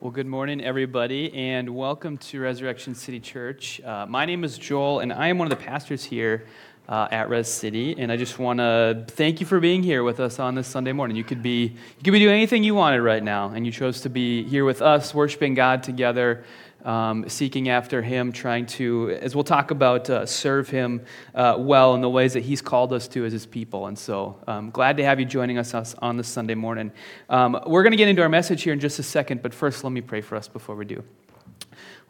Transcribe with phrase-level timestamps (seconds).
[0.00, 3.80] Well, good morning, everybody, and welcome to Resurrection City Church.
[3.80, 6.46] Uh, my name is Joel, and I am one of the pastors here
[6.88, 7.96] uh, at Res City.
[7.98, 10.92] And I just want to thank you for being here with us on this Sunday
[10.92, 11.16] morning.
[11.16, 14.00] You could be you could be doing anything you wanted right now, and you chose
[14.02, 16.44] to be here with us, worshiping God together
[16.84, 21.04] um, seeking after Him, trying to, as we'll talk about, uh, serve Him
[21.34, 23.86] uh, well in the ways that He's called us to as His people.
[23.86, 26.92] And so, um, glad to have you joining us on this Sunday morning.
[27.28, 29.84] Um, we're going to get into our message here in just a second, but first,
[29.84, 31.02] let me pray for us before we do.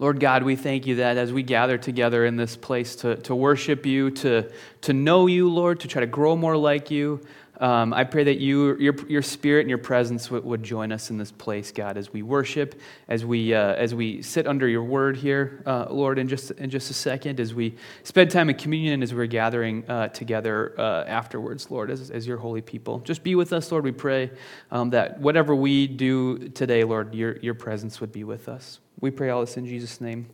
[0.01, 3.35] Lord God, we thank you that as we gather together in this place to, to
[3.35, 4.49] worship you, to,
[4.83, 7.21] to know you, Lord, to try to grow more like you,
[7.61, 11.11] um, I pray that you, your, your spirit and your presence would, would, join us
[11.11, 14.85] in this place, God, as we worship, as we, uh, as we sit under your
[14.85, 18.57] word here, uh, Lord, in just, in just a second, as we spend time in
[18.57, 23.01] communion, as we're gathering uh, together uh, afterwards, Lord, as, as your holy people.
[23.01, 24.31] Just be with us, Lord, we pray
[24.71, 28.79] um, that whatever we do today, Lord, your, your presence would be with us.
[29.01, 30.29] We pray all this in Jesus' name.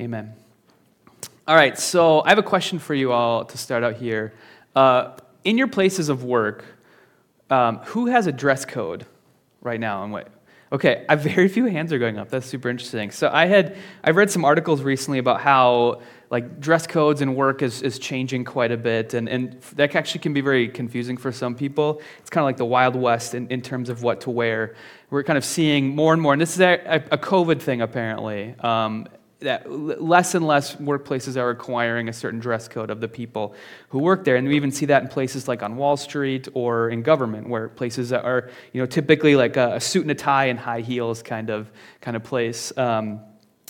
[0.00, 0.34] Amen.
[1.46, 4.32] All right, so I have a question for you all to start out here.
[5.46, 6.64] In your places of work,
[7.50, 9.06] um, who has a dress code
[9.62, 10.28] right now and what?
[10.72, 12.30] Okay, very few hands are going up.
[12.30, 13.12] That's super interesting.
[13.12, 17.62] So I had I've read some articles recently about how like dress codes and work
[17.62, 21.30] is, is changing quite a bit, and, and that actually can be very confusing for
[21.30, 22.02] some people.
[22.18, 24.74] It's kind of like the Wild West in, in terms of what to wear.
[25.10, 28.56] We're kind of seeing more and more, and this is a, a COVID thing apparently.
[28.58, 29.06] Um,
[29.40, 33.54] that less and less workplaces are requiring a certain dress code of the people
[33.90, 36.88] who work there and we even see that in places like on wall street or
[36.88, 40.58] in government where places are you know typically like a, suit and a tie and
[40.58, 41.70] high heels kind of
[42.00, 43.20] kind of place um,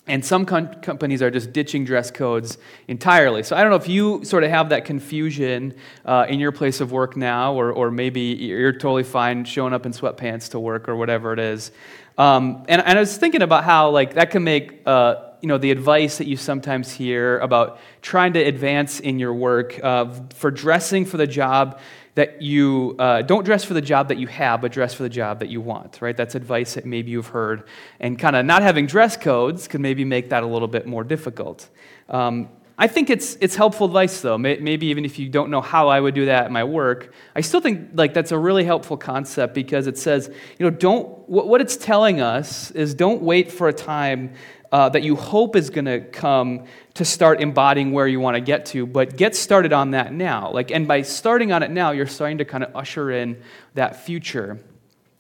[0.09, 3.43] and some com- companies are just ditching dress codes entirely.
[3.43, 6.81] So I don't know if you sort of have that confusion uh, in your place
[6.81, 10.89] of work now, or, or maybe you're totally fine showing up in sweatpants to work
[10.89, 11.73] or whatever it is.
[12.19, 15.59] Um, and, and, I was thinking about how like that can make uh, you know,
[15.59, 20.51] the advice that you sometimes hear about trying to advance in your work, uh, for
[20.51, 21.81] dressing for the job
[22.17, 25.09] that you uh, don't dress for the job that you have, but dress for the
[25.09, 26.17] job that you want, right?
[26.17, 27.65] That's advice that maybe you've heard.
[28.01, 31.05] And kind of not having dress codes can maybe make that a little bit more
[31.05, 31.69] difficult.
[32.09, 34.37] Um, I think it's, it's helpful advice, though.
[34.37, 37.41] Maybe even if you don't know how I would do that at my work, I
[37.41, 41.61] still think like that's a really helpful concept because it says, you know, don't, what
[41.63, 44.35] it's telling us is don't wait for a time
[44.73, 48.41] uh, that you hope is going to come to start embodying where you want to
[48.41, 50.51] get to, but get started on that now.
[50.51, 53.43] Like, and by starting on it now, you're starting to kind of usher in
[53.75, 54.59] that future.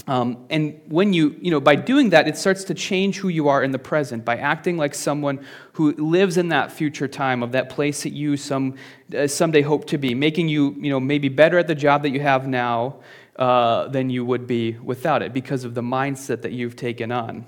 [0.08, 3.48] Um, and when you, you know, by doing that, it starts to change who you
[3.48, 7.52] are in the present by acting like someone who lives in that future time of
[7.52, 8.76] that place that you some,
[9.16, 12.10] uh, someday hope to be, making you, you know, maybe better at the job that
[12.10, 12.96] you have now
[13.36, 17.44] uh, than you would be without it because of the mindset that you've taken on.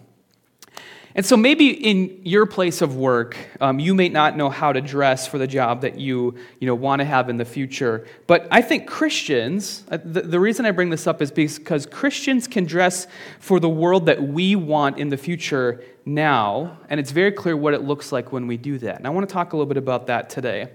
[1.15, 4.81] And so maybe in your place of work, um, you may not know how to
[4.81, 8.07] dress for the job that you, you know, want to have in the future.
[8.27, 12.47] But I think Christians, uh, the, the reason I bring this up is because Christians
[12.47, 13.07] can dress
[13.41, 16.79] for the world that we want in the future now.
[16.89, 18.97] And it's very clear what it looks like when we do that.
[18.97, 20.69] And I want to talk a little bit about that today.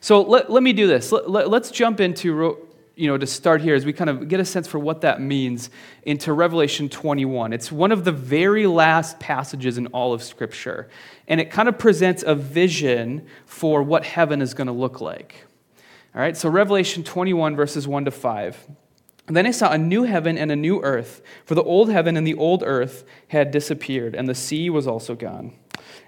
[0.00, 1.10] So let, let me do this.
[1.10, 2.67] Let, let, let's jump into
[2.98, 5.20] you know, to start here as we kind of get a sense for what that
[5.20, 5.70] means
[6.02, 7.52] into Revelation 21.
[7.52, 10.88] It's one of the very last passages in all of Scripture,
[11.28, 15.46] and it kind of presents a vision for what heaven is going to look like.
[16.12, 18.68] All right, so Revelation 21, verses 1 to 5.
[19.28, 22.26] Then I saw a new heaven and a new earth, for the old heaven and
[22.26, 25.52] the old earth had disappeared, and the sea was also gone.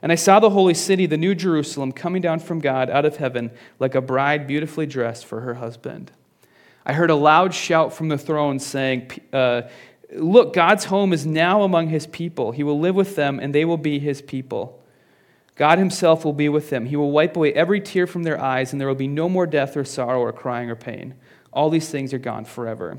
[0.03, 3.19] And I saw the holy city, the new Jerusalem, coming down from God out of
[3.19, 6.11] heaven like a bride beautifully dressed for her husband.
[6.85, 9.63] I heard a loud shout from the throne saying, uh,
[10.13, 12.51] Look, God's home is now among his people.
[12.51, 14.83] He will live with them, and they will be his people.
[15.55, 16.87] God himself will be with them.
[16.87, 19.47] He will wipe away every tear from their eyes, and there will be no more
[19.47, 21.15] death or sorrow or crying or pain.
[21.53, 22.99] All these things are gone forever.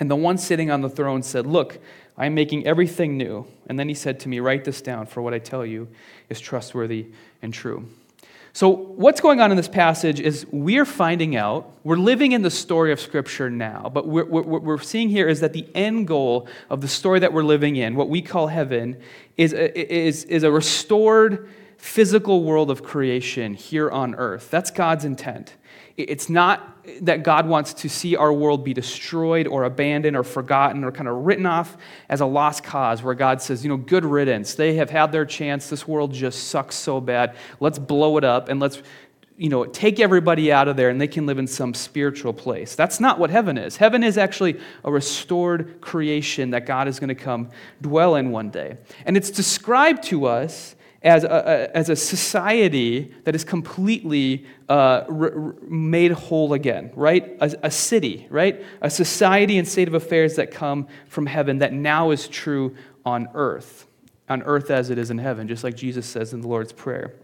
[0.00, 1.78] And the one sitting on the throne said, Look,
[2.16, 3.46] I am making everything new.
[3.66, 5.88] And then he said to me, Write this down, for what I tell you
[6.28, 7.06] is trustworthy
[7.42, 7.88] and true.
[8.52, 12.50] So, what's going on in this passage is we're finding out, we're living in the
[12.50, 16.80] story of Scripture now, but what we're seeing here is that the end goal of
[16.80, 18.96] the story that we're living in, what we call heaven,
[19.36, 24.50] is a, is, is a restored physical world of creation here on earth.
[24.50, 25.54] That's God's intent.
[25.98, 30.84] It's not that God wants to see our world be destroyed or abandoned or forgotten
[30.84, 31.76] or kind of written off
[32.08, 34.54] as a lost cause, where God says, you know, good riddance.
[34.54, 35.68] They have had their chance.
[35.68, 37.36] This world just sucks so bad.
[37.58, 38.80] Let's blow it up and let's
[39.36, 42.74] you know, take everybody out of there and they can live in some spiritual place.
[42.74, 43.76] That's not what heaven is.
[43.76, 48.50] Heaven is actually a restored creation that God is going to come dwell in one
[48.50, 48.78] day.
[49.06, 55.04] And it's described to us as a, as a society that is completely uh,
[55.62, 57.36] made whole again, right?
[57.40, 58.64] A, a city, right?
[58.80, 63.28] A society and state of affairs that come from heaven that now is true on
[63.34, 63.86] earth,
[64.28, 67.14] on earth as it is in heaven, just like Jesus says in the Lord's Prayer.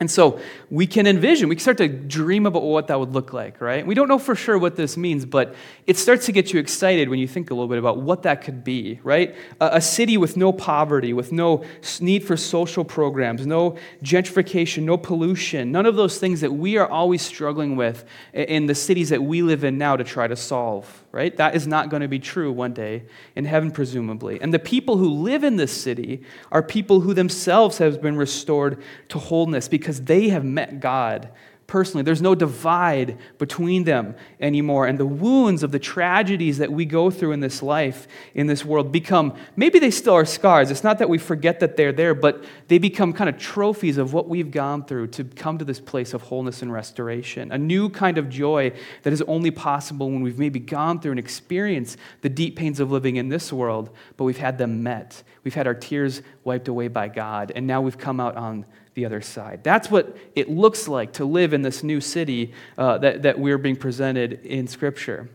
[0.00, 3.32] And so we can envision, we can start to dream about what that would look
[3.32, 3.86] like, right?
[3.86, 5.54] We don't know for sure what this means, but
[5.86, 8.42] it starts to get you excited when you think a little bit about what that
[8.42, 9.36] could be, right?
[9.60, 11.64] A, a city with no poverty, with no
[12.00, 16.88] need for social programs, no gentrification, no pollution, none of those things that we are
[16.88, 21.01] always struggling with in the cities that we live in now to try to solve
[21.12, 21.36] right?
[21.36, 23.04] That is not going to be true one day
[23.36, 24.40] in heaven, presumably.
[24.40, 28.82] And the people who live in this city are people who themselves have been restored
[29.10, 31.30] to wholeness because they have met God
[31.72, 32.02] personally.
[32.02, 34.86] There's no divide between them anymore.
[34.86, 38.62] And the wounds of the tragedies that we go through in this life, in this
[38.62, 40.70] world, become maybe they still are scars.
[40.70, 44.12] It's not that we forget that they're there, but they become kind of trophies of
[44.12, 47.50] what we've gone through to come to this place of wholeness and restoration.
[47.50, 48.72] A new kind of joy
[49.04, 52.92] that is only possible when we've maybe gone through and experienced the deep pains of
[52.92, 55.22] living in this world, but we've had them met.
[55.42, 59.04] We've had our tears wiped away by God, and now we've come out on the
[59.04, 59.64] other side.
[59.64, 63.58] That's what it looks like to live in this new city uh, that, that we're
[63.58, 65.30] being presented in Scripture.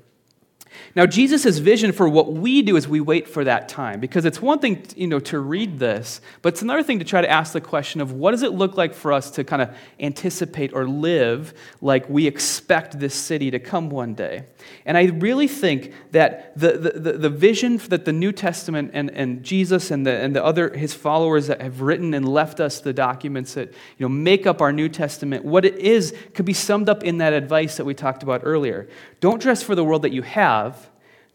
[0.95, 4.41] Now, Jesus' vision for what we do is we wait for that time, because it's
[4.41, 7.53] one thing, you know, to read this, but it's another thing to try to ask
[7.53, 10.87] the question of what does it look like for us to kind of anticipate or
[10.87, 14.43] live like we expect this city to come one day.
[14.85, 19.43] And I really think that the, the, the vision that the New Testament and, and
[19.43, 22.93] Jesus and the, and the other, his followers that have written and left us the
[22.93, 26.89] documents that, you know, make up our New Testament, what it is could be summed
[26.89, 28.87] up in that advice that we talked about earlier.
[29.19, 30.66] Don't dress for the world that you have,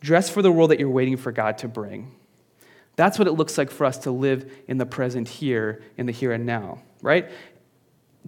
[0.02, 2.14] dress for the world that you're waiting for God to bring.
[2.96, 6.12] That's what it looks like for us to live in the present here, in the
[6.12, 7.31] here and now, right?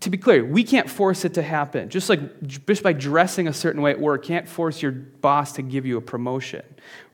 [0.01, 1.89] To be clear, we can't force it to happen.
[1.89, 5.63] Just like just by dressing a certain way at work, can't force your boss to
[5.63, 6.63] give you a promotion,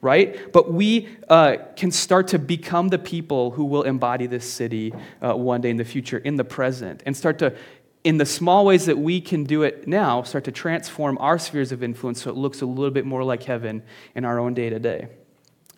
[0.01, 0.51] right?
[0.53, 5.35] But we uh, can start to become the people who will embody this city uh,
[5.35, 7.55] one day in the future, in the present, and start to
[8.03, 11.73] in the small ways that we can do it now, start to transform our spheres
[11.73, 13.83] of influence so it looks a little bit more like heaven
[14.15, 15.09] in our own day to day.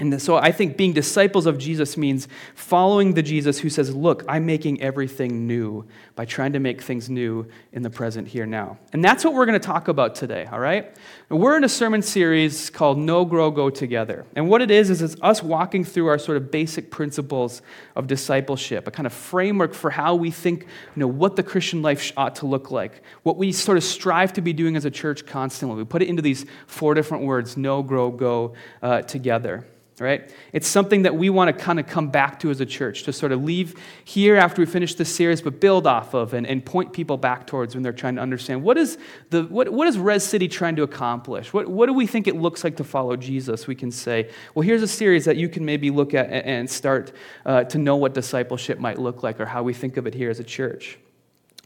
[0.03, 2.27] And so I think being disciples of Jesus means
[2.57, 7.09] following the Jesus who says, Look, I'm making everything new by trying to make things
[7.09, 8.79] new in the present here now.
[8.93, 10.93] And that's what we're going to talk about today, all right?
[11.29, 14.27] we're in a sermon series called Know Grow Go Together.
[14.35, 17.63] And what it is, is it's us walking through our sort of basic principles
[17.95, 21.81] of discipleship, a kind of framework for how we think, you know, what the Christian
[21.81, 24.91] life ought to look like, what we sort of strive to be doing as a
[24.91, 25.77] church constantly.
[25.77, 29.65] We put it into these four different words know, grow, go uh, together
[30.01, 30.33] right?
[30.53, 33.13] It's something that we want to kind of come back to as a church, to
[33.13, 36.65] sort of leave here after we finish this series, but build off of and, and
[36.65, 38.99] point people back towards when they're trying to understand what is,
[39.31, 41.53] the, what, what is Res City trying to accomplish?
[41.53, 43.67] What, what do we think it looks like to follow Jesus?
[43.67, 47.13] We can say, well, here's a series that you can maybe look at and start
[47.45, 50.31] uh, to know what discipleship might look like or how we think of it here
[50.31, 50.99] as a church.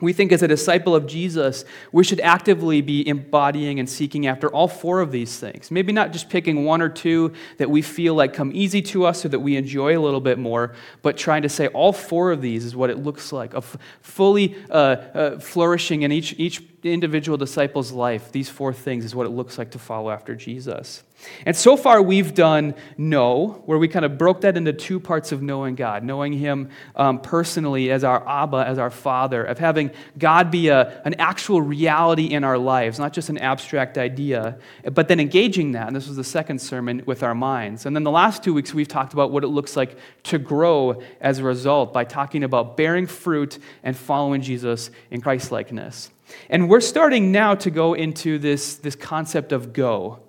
[0.03, 4.49] We think as a disciple of Jesus, we should actively be embodying and seeking after
[4.51, 5.71] all four of these things.
[5.71, 9.25] Maybe not just picking one or two that we feel like come easy to us
[9.25, 12.43] or that we enjoy a little bit more, but trying to say all four of
[12.43, 17.39] these is what it looks like of fully uh, uh, flourishing in each, each individual
[17.39, 18.31] disciple's life.
[18.33, 21.05] These four things is what it looks like to follow after Jesus.
[21.45, 25.33] And so far, we've done know, where we kind of broke that into two parts
[25.33, 29.91] of knowing God knowing Him um, personally as our Abba, as our Father, of having
[30.19, 34.59] God be a, an actual reality in our lives, not just an abstract idea,
[34.93, 35.87] but then engaging that.
[35.87, 37.87] And this was the second sermon with our minds.
[37.87, 41.03] And then the last two weeks, we've talked about what it looks like to grow
[41.21, 46.11] as a result by talking about bearing fruit and following Jesus in Christ likeness.
[46.51, 50.21] And we're starting now to go into this, this concept of go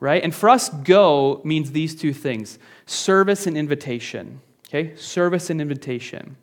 [0.00, 0.22] right?
[0.22, 4.40] And for us, go means these two things service and invitation.
[4.68, 4.94] Okay?
[4.96, 6.36] Service and invitation.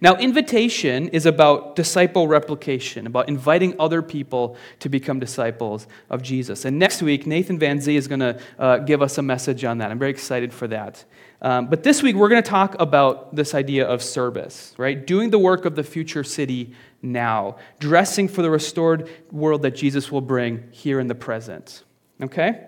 [0.00, 6.64] Now, invitation is about disciple replication, about inviting other people to become disciples of Jesus.
[6.64, 9.78] And next week, Nathan Van Zee is going to uh, give us a message on
[9.78, 9.90] that.
[9.90, 11.04] I'm very excited for that.
[11.40, 15.04] Um, but this week, we're going to talk about this idea of service, right?
[15.04, 20.10] Doing the work of the future city now, dressing for the restored world that Jesus
[20.10, 21.84] will bring here in the present.
[22.22, 22.66] Okay?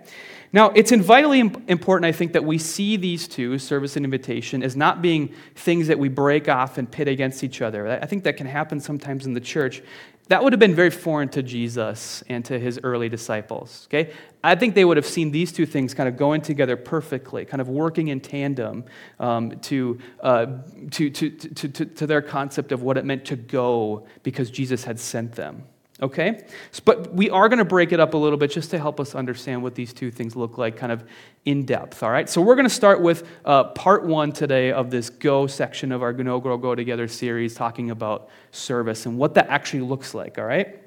[0.53, 4.75] Now, it's vitally important, I think, that we see these two, service and invitation, as
[4.75, 7.87] not being things that we break off and pit against each other.
[7.87, 9.81] I think that can happen sometimes in the church.
[10.27, 13.87] that would have been very foreign to Jesus and to his early disciples.
[13.89, 14.13] Okay?
[14.43, 17.61] I think they would have seen these two things kind of going together perfectly, kind
[17.61, 18.85] of working in tandem
[19.21, 20.47] um, to, uh,
[20.91, 24.83] to, to, to, to, to their concept of what it meant to go because Jesus
[24.83, 25.65] had sent them
[26.03, 26.45] okay?
[26.85, 29.15] But we are going to break it up a little bit just to help us
[29.15, 31.05] understand what these two things look like kind of
[31.45, 32.29] in depth, all right?
[32.29, 36.03] So we're going to start with uh, part one today of this Go section of
[36.03, 40.39] our Go, Grow, Go Together series, talking about service and what that actually looks like,
[40.39, 40.80] all right?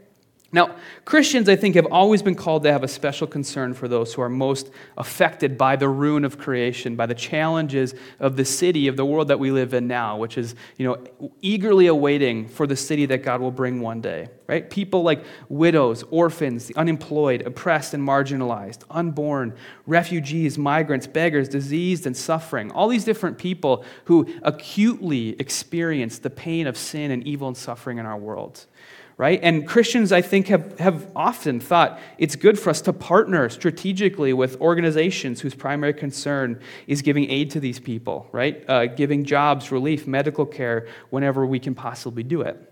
[0.54, 4.14] Now, Christians, I think, have always been called to have a special concern for those
[4.14, 4.70] who are most
[5.00, 9.30] affected by the ruin of creation, by the challenges of the city, of the world
[9.30, 13.24] that we live in now, which is, you know, eagerly awaiting for the city that
[13.24, 14.70] God will bring one day, right?
[14.70, 19.56] People like widows, orphans, the unemployed, oppressed and marginalized, unborn,
[19.88, 26.68] refugees, migrants, beggars, diseased and suffering, all these different people who acutely experience the pain
[26.68, 28.68] of sin and evil and suffering in our world
[29.18, 29.40] right?
[29.44, 34.34] And Christians, I think, have, have often thought it's good for us to partner strategically
[34.34, 38.64] with organizations whose primary concern is giving aid to these people, right?
[38.68, 42.70] Uh, giving jobs, relief, medical care whenever we can possibly do it.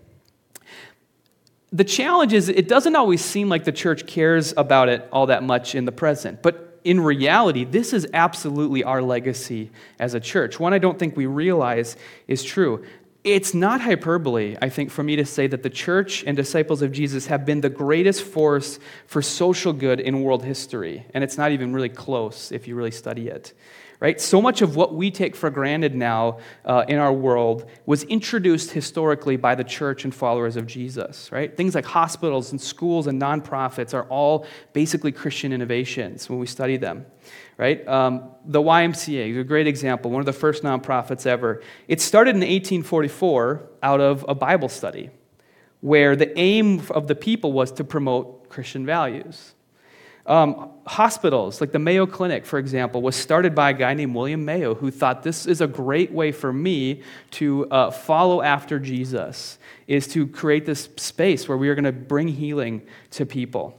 [1.72, 5.42] The challenge is, it doesn't always seem like the church cares about it all that
[5.42, 6.42] much in the present.
[6.42, 10.58] But in reality, this is absolutely our legacy as a church.
[10.58, 11.96] One I don't think we realize
[12.26, 12.84] is true.
[13.24, 16.90] It's not hyperbole, I think, for me to say that the church and disciples of
[16.90, 21.06] Jesus have been the greatest force for social good in world history.
[21.14, 23.52] And it's not even really close if you really study it.
[24.00, 24.20] Right?
[24.20, 28.72] So much of what we take for granted now uh, in our world was introduced
[28.72, 31.30] historically by the church and followers of Jesus.
[31.30, 31.56] Right?
[31.56, 36.76] Things like hospitals and schools and nonprofits are all basically Christian innovations when we study
[36.76, 37.06] them
[37.62, 37.86] right?
[37.86, 41.62] Um, the YMCA is a great example, one of the first nonprofits ever.
[41.86, 45.10] It started in 1844 out of a Bible study
[45.80, 49.54] where the aim of the people was to promote Christian values.
[50.26, 54.44] Um, hospitals, like the Mayo Clinic, for example, was started by a guy named William
[54.44, 57.02] Mayo who thought this is a great way for me
[57.32, 61.92] to uh, follow after Jesus, is to create this space where we are going to
[61.92, 63.78] bring healing to people.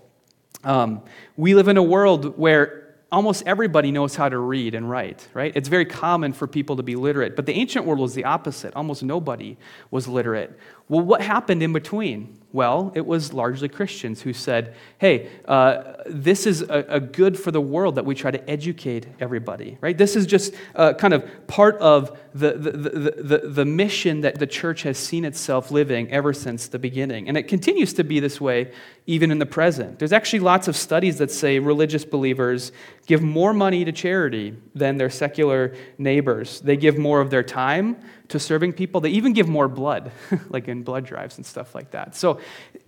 [0.64, 1.02] Um,
[1.36, 2.83] we live in a world where
[3.14, 5.54] almost everybody knows how to read and write, right?
[5.56, 7.36] It's very common for people to be literate.
[7.36, 8.76] But the ancient world was the opposite.
[8.76, 9.56] Almost nobody
[9.92, 10.60] was literate.
[10.90, 12.40] Well, what happened in between?
[12.54, 17.50] Well, it was largely Christians who said, hey, uh, this is a, a, good for
[17.50, 19.98] the world that we try to educate everybody, right?
[19.98, 24.38] This is just uh, kind of part of the, the, the, the, the mission that
[24.38, 27.28] the church has seen itself living ever since the beginning.
[27.28, 28.72] And it continues to be this way
[29.08, 29.98] even in the present.
[29.98, 32.72] There's actually lots of studies that say religious believers
[33.08, 36.62] give more money to charity than their secular neighbors.
[36.62, 37.98] They give more of their time
[38.34, 39.00] to serving people.
[39.00, 40.12] They even give more blood,
[40.50, 42.16] like in blood drives and stuff like that.
[42.16, 42.40] So,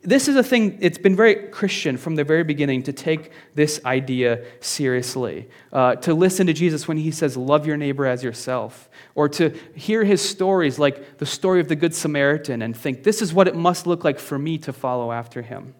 [0.01, 3.79] this is a thing, it's been very Christian from the very beginning to take this
[3.85, 8.89] idea seriously, uh, to listen to Jesus when he says, Love your neighbor as yourself,
[9.13, 13.21] or to hear his stories like the story of the Good Samaritan and think, This
[13.21, 15.75] is what it must look like for me to follow after him.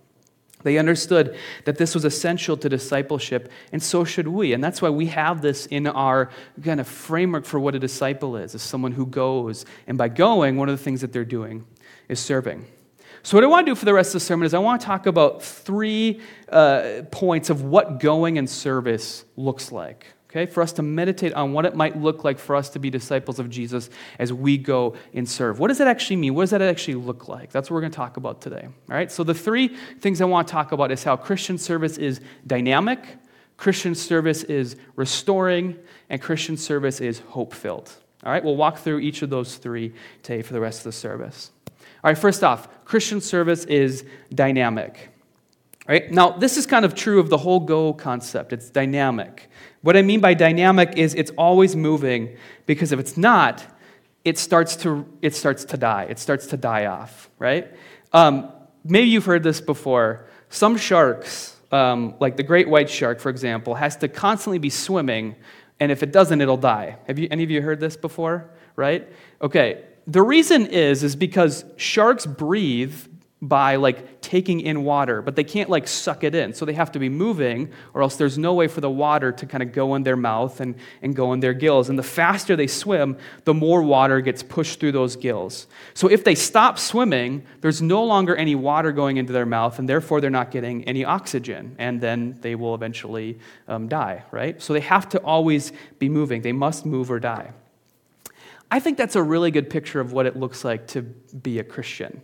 [0.65, 4.51] They understood that this was essential to discipleship, and so should we.
[4.51, 6.31] And that's why we have this in our
[6.63, 9.63] kind of framework for what a disciple is, is someone who goes.
[9.86, 11.65] And by going, one of the things that they're doing
[12.10, 12.65] is serving.
[13.22, 14.81] So, what I want to do for the rest of the sermon is I want
[14.81, 16.19] to talk about three
[16.50, 21.54] uh, points of what going and service looks like okay, for us to meditate on
[21.54, 23.89] what it might look like for us to be disciples of Jesus
[24.20, 25.60] as we go and serve.
[25.60, 26.36] What does that actually mean?
[26.36, 27.51] What does that actually look like?
[27.51, 28.68] That's what we're going to talk about today.
[28.89, 31.98] All right, so the three things I want to talk about is how Christian service
[31.98, 33.00] is dynamic,
[33.58, 35.77] Christian service is restoring,
[36.10, 37.94] and Christian service is hope filled.
[38.24, 40.92] All right, we'll walk through each of those three today for the rest of the
[40.92, 41.51] service.
[42.04, 45.12] All right, first off, Christian service is dynamic.
[45.88, 46.12] Right?
[46.12, 48.54] Now, this is kind of true of the whole go concept.
[48.54, 49.50] It's dynamic.
[49.86, 53.63] What I mean by dynamic is it's always moving because if it's not,
[54.24, 56.08] it starts to, it starts to die.
[56.10, 57.72] It starts to die off, right?
[58.12, 58.51] Um,
[58.84, 60.25] maybe you've heard this before.
[60.50, 65.36] Some sharks, um, like the great white shark, for example, has to constantly be swimming,
[65.80, 66.98] and if it doesn't, it'll die.
[67.06, 68.50] Have you, any of you heard this before?
[68.75, 69.08] Right?
[69.39, 69.84] Okay.
[70.08, 73.06] The reason is, is because sharks breathe
[73.47, 76.53] by like taking in water, but they can't like suck it in.
[76.53, 79.45] So they have to be moving, or else there's no way for the water to
[79.45, 81.89] kind of go in their mouth and, and go in their gills.
[81.89, 85.67] And the faster they swim, the more water gets pushed through those gills.
[85.93, 89.87] So if they stop swimming, there's no longer any water going into their mouth, and
[89.87, 91.75] therefore they're not getting any oxygen.
[91.77, 94.59] And then they will eventually um, die, right?
[94.61, 96.41] So they have to always be moving.
[96.41, 97.51] They must move or die.
[98.71, 101.63] I think that's a really good picture of what it looks like to be a
[101.63, 102.21] Christian,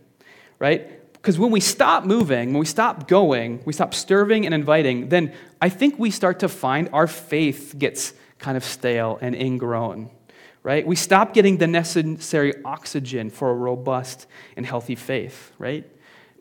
[0.58, 1.01] right?
[1.22, 5.34] Because when we stop moving, when we stop going, we stop serving and inviting, then
[5.62, 10.10] I think we start to find our faith gets kind of stale and ingrown,
[10.64, 10.86] right?
[10.86, 14.26] We stop getting the necessary oxygen for a robust
[14.58, 15.88] and healthy faith, right?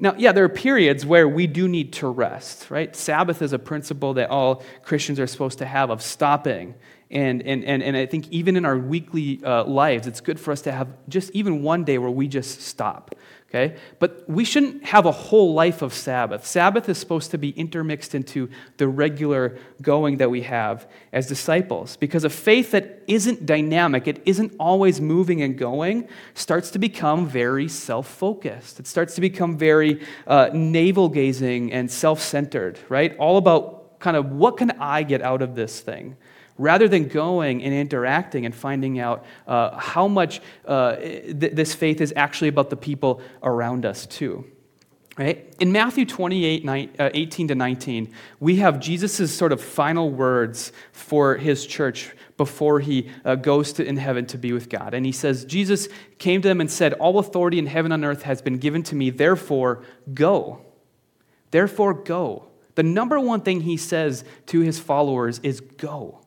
[0.02, 2.96] Now, yeah, there are periods where we do need to rest, right?
[2.96, 6.74] Sabbath is a principle that all Christians are supposed to have of stopping.
[7.10, 10.52] And, and, and, and I think even in our weekly uh, lives, it's good for
[10.52, 13.14] us to have just even one day where we just stop
[13.50, 13.76] okay?
[13.98, 16.46] But we shouldn't have a whole life of Sabbath.
[16.46, 21.96] Sabbath is supposed to be intermixed into the regular going that we have as disciples
[21.96, 27.26] because a faith that isn't dynamic, it isn't always moving and going, starts to become
[27.26, 28.78] very self focused.
[28.78, 33.16] It starts to become very uh, navel gazing and self centered, right?
[33.18, 36.16] All about kind of what can I get out of this thing?
[36.60, 42.00] Rather than going and interacting and finding out uh, how much uh, th- this faith
[42.00, 44.44] is actually about the people around us, too.
[45.16, 45.52] Right?
[45.58, 50.72] In Matthew 28, 9, uh, 18 to 19, we have Jesus' sort of final words
[50.92, 54.94] for his church before he uh, goes to, in heaven to be with God.
[54.94, 55.88] And he says, Jesus
[56.18, 58.94] came to them and said, All authority in heaven and earth has been given to
[58.94, 59.82] me, therefore
[60.14, 60.60] go.
[61.50, 62.46] Therefore go.
[62.76, 66.19] The number one thing he says to his followers is go.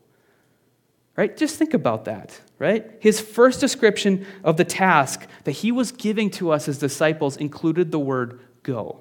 [1.15, 1.36] Right?
[1.38, 2.91] Just think about that, right?
[3.00, 7.91] His first description of the task that he was giving to us as disciples included
[7.91, 9.00] the word go.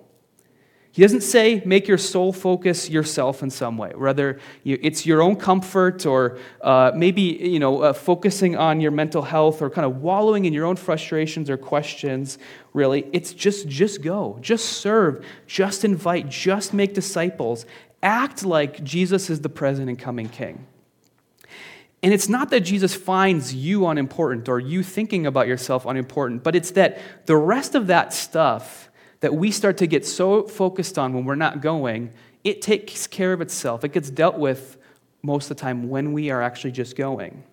[0.93, 5.37] He doesn't say make your soul focus yourself in some way, whether it's your own
[5.37, 10.03] comfort or uh, maybe you know uh, focusing on your mental health or kind of
[10.03, 12.37] wallowing in your own frustrations or questions.
[12.75, 17.65] Really, it's just just go, just serve, just invite, just make disciples.
[18.03, 20.67] Act like Jesus is the present and coming King.
[22.03, 26.57] And it's not that Jesus finds you unimportant or you thinking about yourself unimportant, but
[26.57, 28.91] it's that the rest of that stuff
[29.21, 33.33] that we start to get so focused on when we're not going, it takes care
[33.33, 33.85] of itself.
[33.85, 34.77] It gets dealt with
[35.23, 37.45] most of the time when we are actually just going.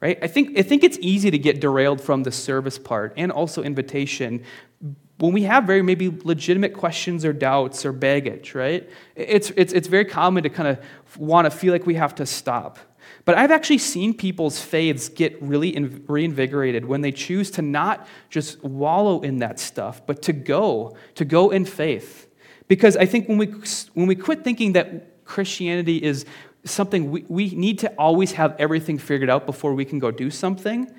[0.00, 0.18] Right?
[0.22, 3.62] I think, I think it's easy to get derailed from the service part and also
[3.62, 4.44] invitation
[5.18, 8.88] when we have very maybe legitimate questions or doubts or baggage, right?
[9.14, 12.26] It's, it's, it's very common to kind of want to feel like we have to
[12.26, 12.78] stop.
[13.24, 18.62] But I've actually seen people's faiths get really reinvigorated when they choose to not just
[18.62, 22.28] wallow in that stuff, but to go, to go in faith.
[22.68, 23.46] Because I think when we,
[23.94, 26.26] when we quit thinking that Christianity is
[26.64, 30.30] something we, we need to always have everything figured out before we can go do
[30.30, 30.92] something,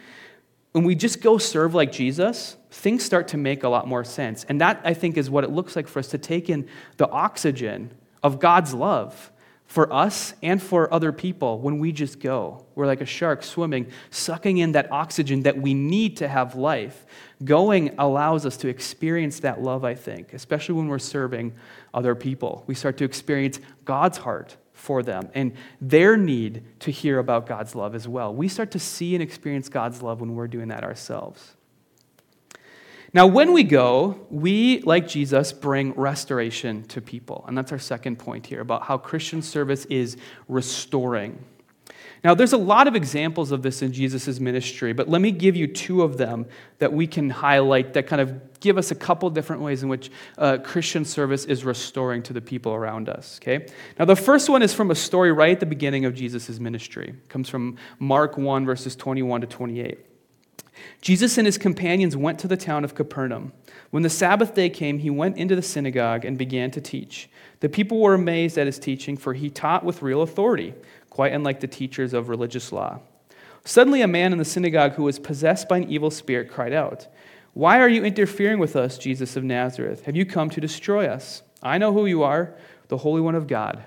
[0.72, 4.46] when we just go serve like Jesus, things start to make a lot more sense.
[4.50, 7.10] And that, I think, is what it looks like for us to take in the
[7.10, 7.92] oxygen
[8.24, 9.32] of God's love
[9.66, 12.66] for us and for other people when we just go.
[12.76, 17.06] We're like a shark swimming, sucking in that oxygen that we need to have life.
[17.44, 21.54] Going allows us to experience that love, I think, especially when we're serving
[21.94, 22.64] other people.
[22.68, 27.76] We start to experience God's heart for them and their need to hear about God's
[27.76, 28.34] love as well.
[28.34, 31.55] We start to see and experience God's love when we're doing that ourselves.
[33.16, 37.46] Now, when we go, we, like Jesus, bring restoration to people.
[37.48, 40.18] And that's our second point here about how Christian service is
[40.50, 41.42] restoring.
[42.26, 45.56] Now, there's a lot of examples of this in Jesus' ministry, but let me give
[45.56, 46.46] you two of them
[46.80, 50.12] that we can highlight that kind of give us a couple different ways in which
[50.38, 53.40] uh, Christian service is restoring to the people around us.
[53.42, 53.66] Okay?
[53.98, 57.12] Now, the first one is from a story right at the beginning of Jesus' ministry.
[57.12, 60.06] It comes from Mark 1, verses 21 to 28.
[61.02, 63.54] Jesus and his companions went to the town of Capernaum.
[63.92, 67.30] When the Sabbath day came, he went into the synagogue and began to teach.
[67.60, 70.74] The people were amazed at his teaching, for he taught with real authority,
[71.10, 73.00] quite unlike the teachers of religious law.
[73.64, 77.08] Suddenly, a man in the synagogue who was possessed by an evil spirit cried out,
[77.54, 80.06] Why are you interfering with us, Jesus of Nazareth?
[80.06, 81.42] Have you come to destroy us?
[81.64, 82.54] I know who you are,
[82.90, 83.84] the Holy One of God.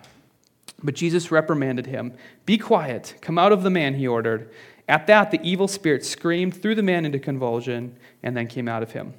[0.83, 2.15] But Jesus reprimanded him.
[2.47, 3.15] Be quiet.
[3.21, 4.51] Come out of the man, he ordered.
[4.89, 8.83] At that, the evil spirit screamed, threw the man into convulsion, and then came out
[8.83, 9.15] of him.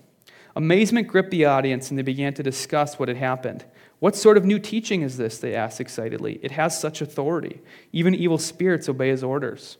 [0.55, 3.65] Amazement gripped the audience, and they began to discuss what had happened.
[3.99, 5.37] What sort of new teaching is this?
[5.37, 6.39] They asked excitedly.
[6.41, 7.61] It has such authority.
[7.93, 9.77] Even evil spirits obey his orders.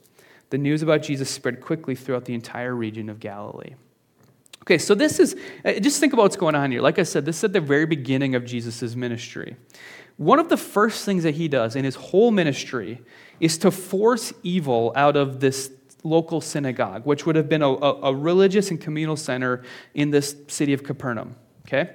[0.52, 3.76] The news about Jesus spread quickly throughout the entire region of Galilee.
[4.62, 6.82] Okay, so this is, uh, just think about what's going on here.
[6.82, 9.56] Like I said, this is at the very beginning of Jesus' ministry.
[10.18, 13.02] One of the first things that he does in his whole ministry
[13.40, 15.72] is to force evil out of this
[16.04, 20.74] local synagogue, which would have been a, a, religious and communal center in this city
[20.74, 21.36] of Capernaum.
[21.68, 21.94] Okay?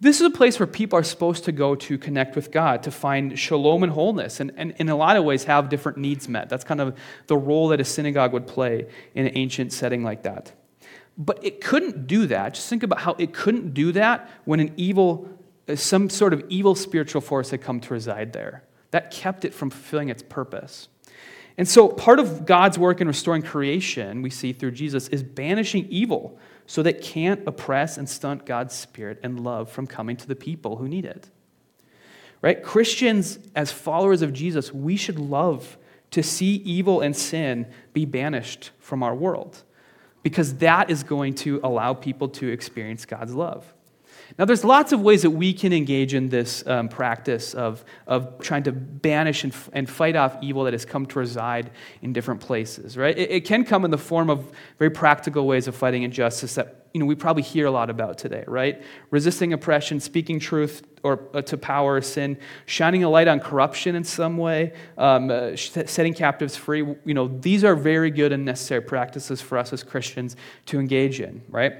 [0.00, 2.90] This is a place where people are supposed to go to connect with God, to
[2.90, 6.48] find shalom and wholeness, and, and in a lot of ways have different needs met.
[6.48, 10.22] That's kind of the role that a synagogue would play in an ancient setting like
[10.22, 10.52] that.
[11.18, 12.54] But it couldn't do that.
[12.54, 15.28] Just think about how it couldn't do that when an evil,
[15.68, 18.64] uh, some sort of evil spiritual force had come to reside there.
[18.92, 20.88] That kept it from fulfilling its purpose.
[21.60, 25.86] And so, part of God's work in restoring creation, we see through Jesus, is banishing
[25.90, 30.34] evil so that can't oppress and stunt God's spirit and love from coming to the
[30.34, 31.28] people who need it.
[32.40, 32.62] Right?
[32.62, 35.76] Christians, as followers of Jesus, we should love
[36.12, 39.62] to see evil and sin be banished from our world
[40.22, 43.70] because that is going to allow people to experience God's love.
[44.38, 48.38] Now, there's lots of ways that we can engage in this um, practice of, of
[48.40, 51.70] trying to banish and, and fight off evil that has come to reside
[52.02, 53.16] in different places, right?
[53.16, 56.80] It, it can come in the form of very practical ways of fighting injustice that
[56.92, 58.82] you know, we probably hear a lot about today, right?
[59.10, 63.94] Resisting oppression, speaking truth or uh, to power or sin, shining a light on corruption
[63.94, 66.80] in some way, um, uh, setting captives free.
[66.80, 70.34] You know, these are very good and necessary practices for us as Christians
[70.66, 71.74] to engage in, right?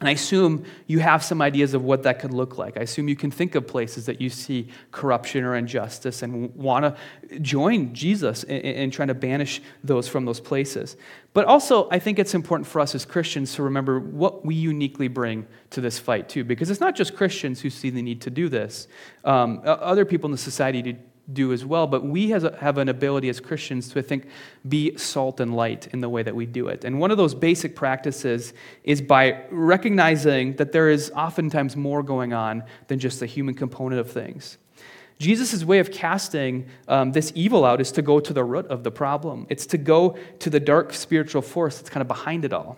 [0.00, 2.76] And I assume you have some ideas of what that could look like.
[2.76, 6.84] I assume you can think of places that you see corruption or injustice and want
[7.30, 10.96] to join Jesus in, in, trying to banish those from those places.
[11.32, 15.06] But also, I think it's important for us as Christians to remember what we uniquely
[15.06, 18.30] bring to this fight, too, because it's not just Christians who see the need to
[18.30, 18.88] do this.
[19.24, 20.98] Um, other people in the society
[21.32, 24.26] do as well, but we have an ability as Christians to, I think,
[24.68, 26.84] be salt and light in the way that we do it.
[26.84, 32.32] And one of those basic practices is by recognizing that there is oftentimes more going
[32.32, 34.58] on than just the human component of things.
[35.18, 38.82] Jesus' way of casting um, this evil out is to go to the root of
[38.82, 39.46] the problem.
[39.48, 42.76] It's to go to the dark spiritual force that's kind of behind it all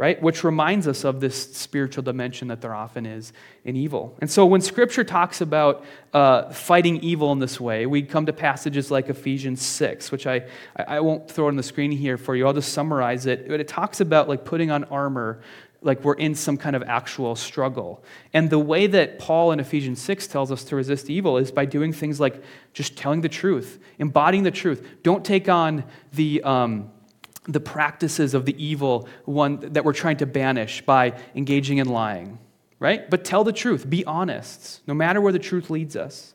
[0.00, 0.22] right?
[0.22, 3.34] Which reminds us of this spiritual dimension that there often is
[3.66, 4.16] in evil.
[4.22, 5.84] And so when Scripture talks about
[6.14, 10.46] uh, fighting evil in this way, we come to passages like Ephesians 6, which I,
[10.74, 12.46] I won't throw on the screen here for you.
[12.46, 13.46] I'll just summarize it.
[13.46, 15.42] But it talks about like putting on armor
[15.82, 18.02] like we're in some kind of actual struggle.
[18.32, 21.66] And the way that Paul in Ephesians 6 tells us to resist evil is by
[21.66, 24.82] doing things like just telling the truth, embodying the truth.
[25.02, 25.84] Don't take on
[26.14, 26.42] the.
[26.42, 26.90] Um,
[27.44, 32.38] the practices of the evil one that we're trying to banish by engaging in lying,
[32.78, 33.08] right?
[33.08, 36.34] But tell the truth, be honest, no matter where the truth leads us.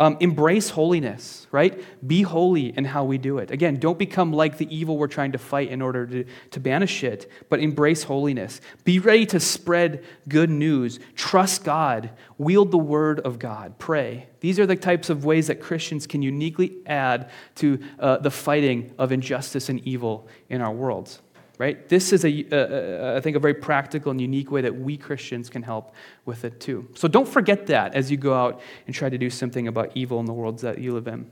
[0.00, 1.82] Um, embrace holiness, right?
[2.06, 3.50] Be holy in how we do it.
[3.50, 7.02] Again, don't become like the evil we're trying to fight in order to, to banish
[7.02, 8.60] it, but embrace holiness.
[8.84, 11.00] Be ready to spread good news.
[11.16, 12.10] Trust God.
[12.38, 13.76] Wield the word of God.
[13.78, 14.28] Pray.
[14.38, 18.94] These are the types of ways that Christians can uniquely add to uh, the fighting
[18.98, 21.20] of injustice and evil in our worlds
[21.58, 21.88] right?
[21.88, 25.62] This is, a, uh, think, a very practical and unique way that we Christians can
[25.62, 25.94] help
[26.24, 26.88] with it too.
[26.94, 30.20] So don't forget that as you go out and try to do something about evil
[30.20, 31.30] in the worlds that you live in.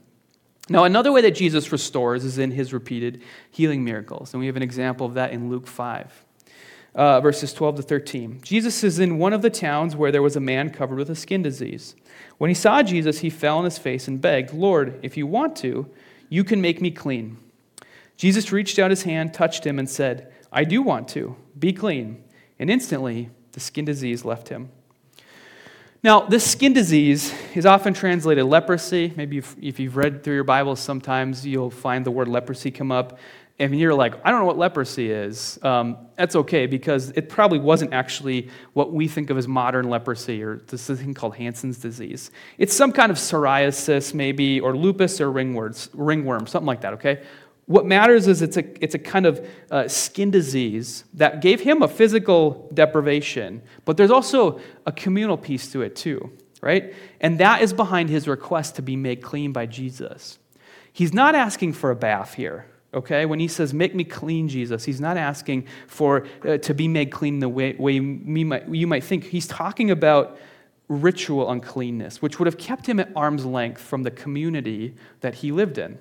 [0.68, 4.34] Now, another way that Jesus restores is in his repeated healing miracles.
[4.34, 6.24] And we have an example of that in Luke 5.
[6.96, 8.40] Uh, verses 12 to 13.
[8.42, 11.14] Jesus is in one of the towns where there was a man covered with a
[11.14, 11.94] skin disease.
[12.38, 15.56] When he saw Jesus, he fell on his face and begged, Lord, if you want
[15.56, 15.90] to,
[16.30, 17.36] you can make me clean.
[18.16, 21.36] Jesus reached out his hand, touched him, and said, I do want to.
[21.58, 22.24] Be clean.
[22.58, 24.70] And instantly, the skin disease left him.
[26.02, 29.12] Now, this skin disease is often translated leprosy.
[29.16, 33.18] Maybe if, you've read through your Bible, sometimes you'll find the word leprosy come up.
[33.58, 35.58] And you're like, I don't know what leprosy is.
[35.62, 40.42] Um, that's okay because it probably wasn't actually what we think of as modern leprosy
[40.42, 42.30] or this thing called Hansen's disease.
[42.58, 47.22] It's some kind of psoriasis, maybe, or lupus or ringworms, ringworm, something like that, okay?
[47.66, 51.82] What matters is it's a, it's a kind of uh, skin disease that gave him
[51.82, 56.94] a physical deprivation, but there's also a communal piece to it too, right?
[57.20, 60.38] And that is behind his request to be made clean by Jesus.
[60.92, 63.26] He's not asking for a bath here, okay?
[63.26, 67.10] When he says, Make me clean, Jesus, he's not asking for uh, to be made
[67.10, 69.24] clean the way, way might, you might think.
[69.24, 70.38] He's talking about
[70.88, 75.50] ritual uncleanness, which would have kept him at arm's length from the community that he
[75.50, 75.98] lived in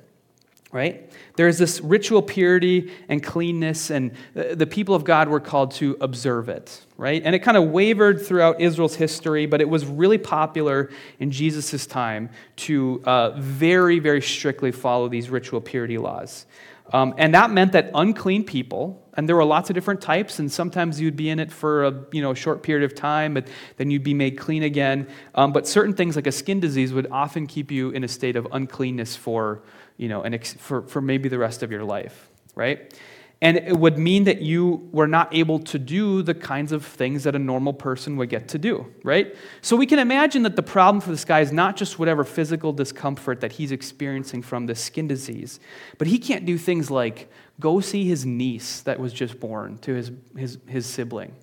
[0.75, 1.09] right?
[1.37, 6.49] There's this ritual purity and cleanness, and the people of God were called to observe
[6.49, 7.21] it, right?
[7.23, 11.87] And it kind of wavered throughout Israel's history, but it was really popular in Jesus'
[11.87, 16.45] time to uh, very, very strictly follow these ritual purity laws.
[16.91, 20.51] Um, and that meant that unclean people, and there were lots of different types, and
[20.51, 23.89] sometimes you'd be in it for a you know, short period of time, but then
[23.91, 25.07] you'd be made clean again.
[25.35, 28.35] Um, but certain things like a skin disease would often keep you in a state
[28.35, 29.61] of uncleanness for,
[29.97, 32.93] you know, an ex- for, for maybe the rest of your life, right?
[33.41, 37.25] And it would mean that you were not able to do the kinds of things
[37.25, 39.35] that a normal person would get to do, right?
[39.61, 42.71] So we can imagine that the problem for this guy is not just whatever physical
[42.71, 45.59] discomfort that he's experiencing from this skin disease,
[45.97, 47.29] but he can't do things like
[47.59, 51.35] go see his niece that was just born to his, his, his sibling.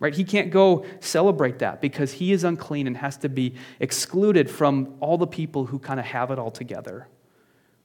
[0.00, 0.14] Right?
[0.14, 4.94] He can't go celebrate that because he is unclean and has to be excluded from
[5.00, 7.06] all the people who kind of have it all together.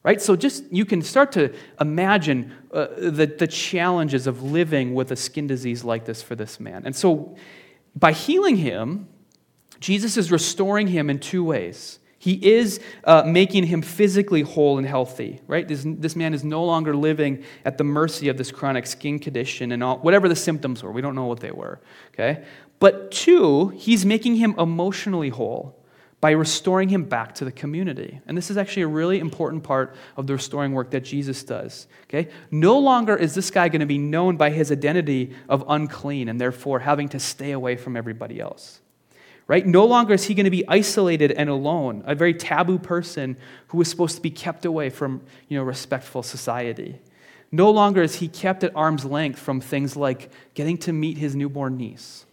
[0.06, 0.22] Right?
[0.22, 5.16] So just you can start to imagine uh, the, the challenges of living with a
[5.16, 6.84] skin disease like this for this man.
[6.86, 7.36] And so
[7.96, 9.08] by healing him,
[9.80, 11.98] Jesus is restoring him in two ways.
[12.20, 15.68] He is uh, making him physically whole and healthy, right?
[15.68, 19.72] This, this man is no longer living at the mercy of this chronic skin condition
[19.72, 20.92] and all, whatever the symptoms were.
[20.92, 21.82] We don't know what they were,
[22.14, 22.44] okay?
[22.78, 25.84] But two, he's making him emotionally whole
[26.26, 28.20] by restoring him back to the community.
[28.26, 31.86] And this is actually a really important part of the restoring work that Jesus does.
[32.06, 32.32] Okay?
[32.50, 36.42] No longer is this guy going to be known by his identity of unclean and
[36.42, 38.82] therefore having to stay away from everybody else
[39.46, 39.68] right?
[39.68, 43.80] No longer is he going to be isolated and alone, a very taboo person who
[43.80, 47.00] is supposed to be kept away from, you know, respectful society.
[47.52, 51.36] No longer is he kept at arm's length from things like getting to meet his
[51.36, 52.26] newborn niece.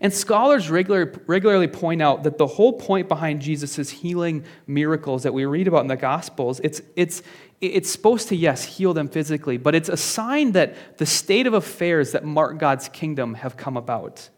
[0.00, 5.34] And scholars regular, regularly point out that the whole point behind Jesus' healing miracles that
[5.34, 7.22] we read about in the Gospels, it's, it's,
[7.60, 11.52] it's supposed to, yes, heal them physically, but it's a sign that the state of
[11.52, 14.30] affairs that mark God's kingdom have come about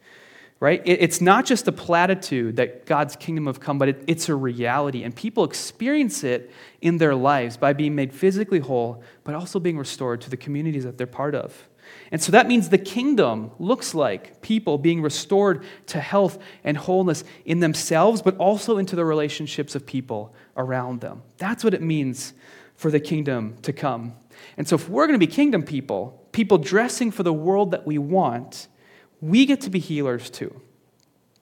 [0.63, 0.81] right?
[0.85, 5.03] It's not just a platitude that God's kingdom have come, but it's a reality.
[5.03, 9.77] And people experience it in their lives by being made physically whole, but also being
[9.77, 11.67] restored to the communities that they're part of.
[12.13, 17.25] And so that means the kingdom looks like people being restored to health and wholeness
[17.47, 21.23] in themselves, but also into the relationships of people around them.
[21.39, 22.35] That's what it means
[22.77, 24.13] for the kingdom to come.
[24.59, 27.87] And so if we're going to be kingdom people, people dressing for the world that
[27.87, 28.69] we want,
[29.23, 30.61] we get to be healers too.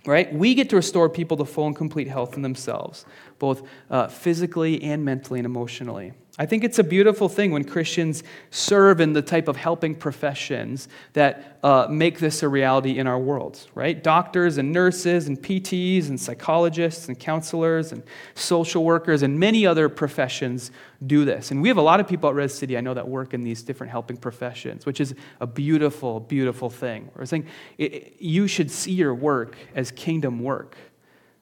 [0.06, 0.32] Right?
[0.32, 3.04] We get to restore people to full and complete health in themselves,
[3.38, 6.12] both uh, physically and mentally and emotionally.
[6.38, 10.88] I think it's a beautiful thing when Christians serve in the type of helping professions
[11.12, 14.02] that uh, make this a reality in our world, right?
[14.02, 18.02] Doctors and nurses and PTs and psychologists and counselors and
[18.34, 20.70] social workers and many other professions
[21.06, 21.50] do this.
[21.50, 23.42] And we have a lot of people at Res City I know that work in
[23.42, 27.10] these different helping professions, which is a beautiful, beautiful thing.
[27.14, 30.76] We're saying it, you should see your work as kingdom work,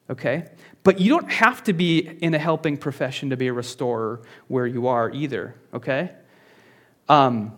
[0.09, 0.45] okay?
[0.83, 4.65] But you don't have to be in a helping profession to be a restorer where
[4.65, 6.11] you are either, okay?
[7.07, 7.53] Um,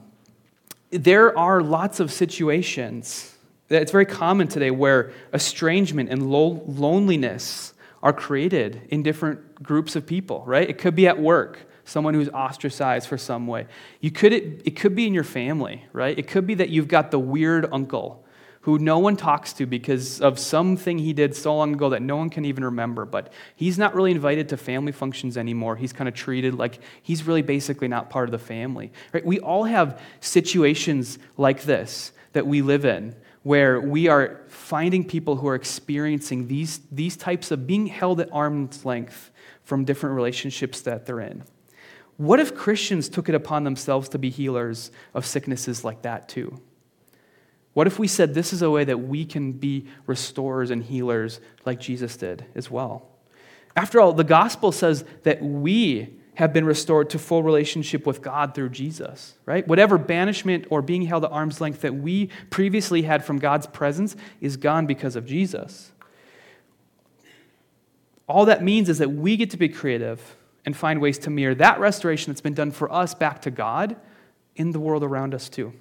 [0.90, 3.36] there are lots of situations
[3.70, 9.96] that it's very common today where estrangement and lo- loneliness are created in different groups
[9.96, 10.70] of people, right?
[10.70, 13.68] It could be at work, someone who's ostracized for some way.
[14.02, 16.18] You could, it, it could be in your family, right?
[16.18, 18.26] It could be that you've got the weird uncle
[18.62, 22.16] who no one talks to because of something he did so long ago that no
[22.16, 23.06] one can even remember.
[23.06, 25.76] But he's not really invited to family functions anymore.
[25.76, 28.92] He's kind of treated like he's really basically not part of the family.
[29.14, 29.26] Right?
[29.26, 35.36] We all have situations like this that we live in where we are finding people
[35.36, 39.32] who are experiencing these, these types of being held at arm's length
[39.64, 41.44] from different relationships that they're in.
[42.18, 46.62] What if Christians took it upon themselves to be healers of sicknesses like that too?
[47.74, 51.40] What if we said this is a way that we can be restorers and healers
[51.66, 53.08] like Jesus did as well?
[53.76, 58.56] After all, the gospel says that we have been restored to full relationship with God
[58.56, 59.68] through Jesus, right?
[59.68, 64.16] Whatever banishment or being held at arm's length that we previously had from God's presence
[64.40, 65.92] is gone because of Jesus.
[68.28, 71.56] All that means is that we get to be creative and find ways to mirror
[71.56, 73.96] that restoration that's been done for us back to God
[74.56, 75.74] in the world around us, too.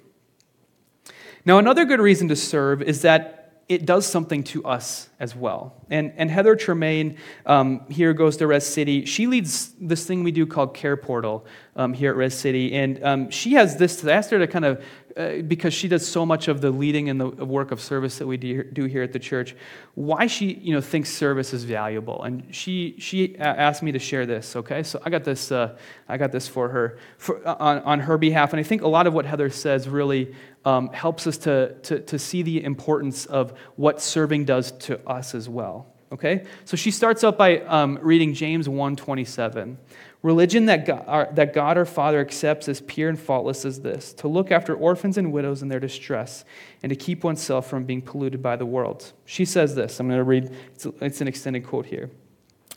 [1.45, 5.73] Now, another good reason to serve is that it does something to us as well.
[5.89, 9.05] And, and Heather Tremaine um, here goes to Res City.
[9.05, 11.45] She leads this thing we do called Care Portal
[11.77, 12.73] um, here at Res City.
[12.73, 14.83] And um, she has this, I asked her to kind of
[15.17, 18.27] uh, because she does so much of the leading and the work of service that
[18.27, 19.55] we do here at the church,
[19.95, 24.25] why she you know thinks service is valuable, and she she asked me to share
[24.25, 24.55] this.
[24.55, 25.77] Okay, so I got this uh,
[26.07, 28.87] I got this for her for, uh, on on her behalf, and I think a
[28.87, 30.33] lot of what Heather says really
[30.65, 35.33] um, helps us to, to to see the importance of what serving does to us
[35.33, 35.87] as well.
[36.11, 39.77] Okay, so she starts out by um, reading James 1:27.
[40.23, 44.13] Religion that God, our, that God our Father accepts as pure and faultless as this
[44.13, 46.45] to look after orphans and widows in their distress
[46.83, 49.13] and to keep oneself from being polluted by the world.
[49.25, 49.99] She says this.
[49.99, 52.11] I'm going to read, it's, it's an extended quote here.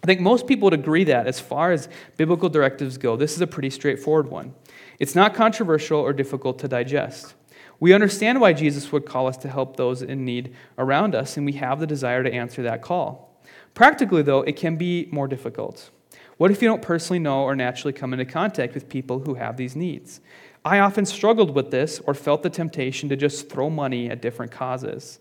[0.03, 3.41] I think most people would agree that, as far as biblical directives go, this is
[3.43, 4.55] a pretty straightforward one.
[4.99, 7.35] It's not controversial or difficult to digest.
[7.81, 11.45] We understand why Jesus would call us to help those in need around us, and
[11.45, 13.41] we have the desire to answer that call.
[13.75, 15.91] Practically, though, it can be more difficult.
[16.37, 19.57] What if you don't personally know or naturally come into contact with people who have
[19.57, 20.21] these needs?
[20.65, 24.51] I often struggled with this or felt the temptation to just throw money at different
[24.51, 25.19] causes.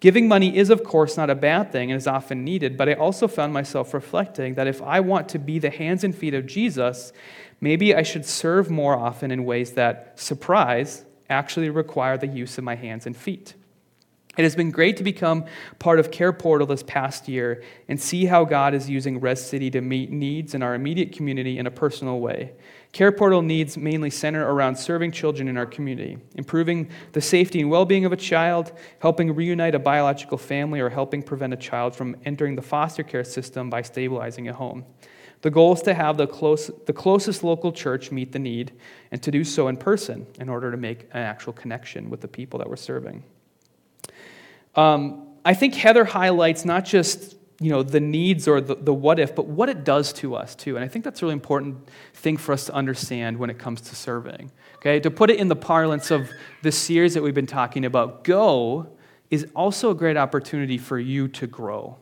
[0.00, 2.94] Giving money is, of course, not a bad thing and is often needed, but I
[2.94, 6.46] also found myself reflecting that if I want to be the hands and feet of
[6.46, 7.12] Jesus,
[7.60, 12.64] maybe I should serve more often in ways that surprise actually require the use of
[12.64, 13.54] my hands and feet.
[14.38, 15.46] It has been great to become
[15.80, 19.68] part of Care Portal this past year and see how God is using Res City
[19.72, 22.52] to meet needs in our immediate community in a personal way.
[22.92, 27.68] Care Portal needs mainly center around serving children in our community, improving the safety and
[27.68, 31.96] well being of a child, helping reunite a biological family, or helping prevent a child
[31.96, 34.84] from entering the foster care system by stabilizing a home.
[35.42, 38.72] The goal is to have the, close, the closest local church meet the need
[39.10, 42.28] and to do so in person in order to make an actual connection with the
[42.28, 43.22] people that we're serving.
[44.74, 49.18] Um, I think Heather highlights not just you know, the needs or the, the what
[49.18, 50.76] if, but what it does to us too.
[50.76, 53.80] And I think that's a really important thing for us to understand when it comes
[53.80, 54.52] to serving.
[54.76, 56.30] Okay, to put it in the parlance of
[56.62, 58.96] the series that we've been talking about, go
[59.30, 61.98] is also a great opportunity for you to grow.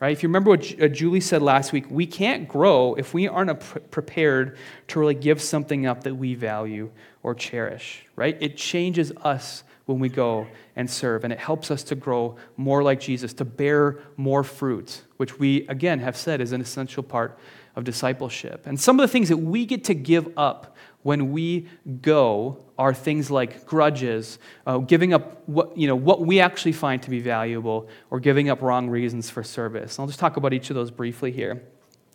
[0.00, 0.12] Right?
[0.12, 3.60] If you remember what uh, Julie said last week, we can't grow if we aren't
[3.90, 4.56] prepared
[4.88, 6.90] to really give something up that we value
[7.22, 8.06] or cherish.
[8.16, 8.36] Right?
[8.40, 11.24] It changes us when we go and serve.
[11.24, 15.66] And it helps us to grow more like Jesus, to bear more fruit, which we,
[15.66, 17.38] again, have said is an essential part
[17.76, 18.66] of discipleship.
[18.66, 21.68] And some of the things that we get to give up when we
[22.02, 27.02] go are things like grudges, uh, giving up what, you know, what we actually find
[27.02, 29.98] to be valuable, or giving up wrong reasons for service.
[29.98, 31.62] I'll just talk about each of those briefly here.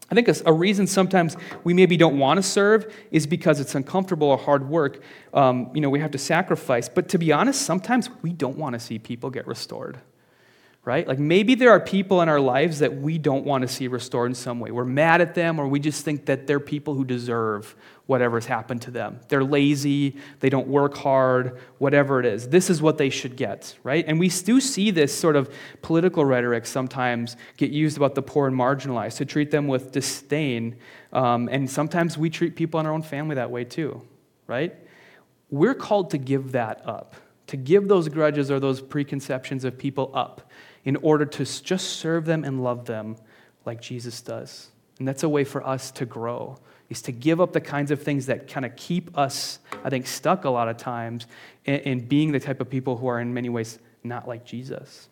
[0.09, 4.27] I think a, reason sometimes we maybe don't want to serve is because it's uncomfortable
[4.27, 5.01] or hard work.
[5.33, 6.87] Um, you know, we have to sacrifice.
[6.87, 9.99] But to be honest, sometimes we don't want to see people get restored
[10.85, 11.07] right?
[11.07, 14.29] Like maybe there are people in our lives that we don't want to see restored
[14.29, 14.69] in some way.
[14.69, 18.83] We're mad at them, or we just think that they're people who deserve whatever's happened
[18.83, 19.19] to them.
[19.27, 22.49] They're lazy, they don't work hard, whatever it is.
[22.49, 24.05] This is what they should get, right?
[24.07, 28.45] And we do see this sort of political rhetoric sometimes get used about the poor
[28.47, 30.75] and marginalized to treat them with disdain.
[31.11, 34.03] Um, and sometimes we treat people in our own family that way too,
[34.45, 34.75] right?
[35.49, 37.15] We're called to give that up,
[37.47, 40.51] to give those grudges or those preconceptions of people up
[40.85, 43.17] in order to just serve them and love them
[43.65, 44.69] like Jesus does.
[44.99, 46.57] And that's a way for us to grow,
[46.89, 50.07] is to give up the kinds of things that kind of keep us, I think,
[50.07, 51.27] stuck a lot of times
[51.65, 55.09] in, in being the type of people who are in many ways not like Jesus.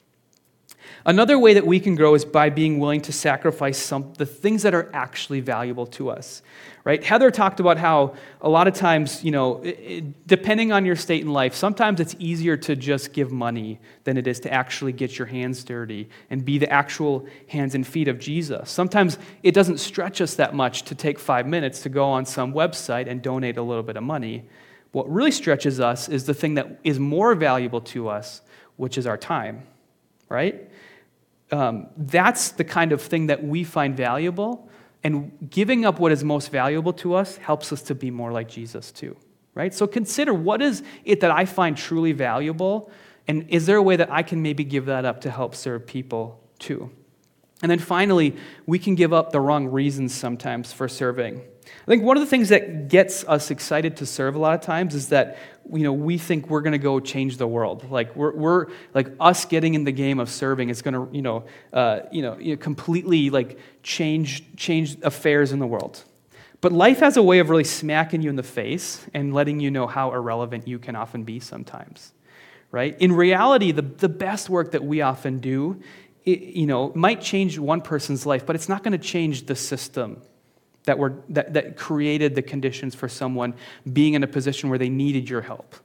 [1.05, 4.63] Another way that we can grow is by being willing to sacrifice some the things
[4.63, 6.41] that are actually valuable to us.
[6.85, 7.01] Right?
[7.01, 9.63] Heather talked about how a lot of times, you know,
[10.25, 14.27] depending on your state in life, sometimes it's easier to just give money than it
[14.27, 18.19] is to actually get your hands dirty and be the actual hands and feet of
[18.19, 18.69] Jesus.
[18.69, 22.53] Sometimes it doesn't stretch us that much to take 5 minutes to go on some
[22.53, 24.43] website and donate a little bit of money.
[24.91, 28.41] What really stretches us is the thing that is more valuable to us,
[28.75, 29.63] which is our time.
[30.29, 30.69] Right?
[31.53, 34.69] um, that's the kind of thing that we find valuable.
[35.03, 38.47] And giving up what is most valuable to us helps us to be more like
[38.47, 39.15] Jesus too,
[39.53, 39.73] right?
[39.73, 42.89] So consider what is it that I find truly valuable,
[43.27, 45.85] and is there a way that I can maybe give that up to help serve
[45.85, 46.89] people too?
[47.61, 51.41] And then finally, we can give up the wrong reasons sometimes for serving.
[51.81, 54.61] I think one of the things that gets us excited to serve a lot of
[54.61, 55.37] times is that
[55.71, 57.89] you know we think we're going to go change the world.
[57.89, 61.21] Like we're, we're like us getting in the game of serving is going to you
[61.21, 66.03] know uh, you know completely like change change affairs in the world.
[66.61, 69.69] But life has a way of really smacking you in the face and letting you
[69.69, 72.13] know how irrelevant you can often be sometimes.
[72.71, 72.97] Right?
[72.99, 75.81] In reality, the, the best work that we often do
[76.23, 79.55] it, you know, might change one person's life, but it's not going to change the
[79.55, 80.21] system
[80.85, 83.53] that, were, that, that created the conditions for someone
[83.91, 85.75] being in a position where they needed your help,